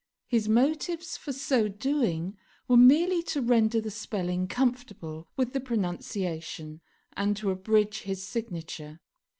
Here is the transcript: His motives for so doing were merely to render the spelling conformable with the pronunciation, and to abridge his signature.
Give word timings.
His 0.25 0.49
motives 0.49 1.15
for 1.15 1.31
so 1.31 1.67
doing 1.67 2.35
were 2.67 2.75
merely 2.75 3.21
to 3.21 3.39
render 3.39 3.79
the 3.79 3.91
spelling 3.91 4.47
conformable 4.47 5.27
with 5.37 5.53
the 5.53 5.59
pronunciation, 5.59 6.81
and 7.15 7.37
to 7.37 7.51
abridge 7.51 8.01
his 8.01 8.23
signature. 8.23 8.99